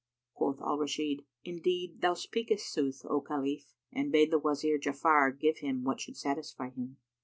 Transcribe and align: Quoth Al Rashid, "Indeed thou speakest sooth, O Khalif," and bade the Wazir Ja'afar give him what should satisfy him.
Quoth 0.33 0.59
Al 0.61 0.79
Rashid, 0.79 1.25
"Indeed 1.43 2.01
thou 2.01 2.15
speakest 2.15 2.73
sooth, 2.73 3.03
O 3.07 3.21
Khalif," 3.21 3.75
and 3.93 4.11
bade 4.11 4.31
the 4.31 4.39
Wazir 4.39 4.79
Ja'afar 4.79 5.31
give 5.39 5.59
him 5.59 5.83
what 5.83 6.01
should 6.01 6.17
satisfy 6.17 6.71
him. 6.71 6.97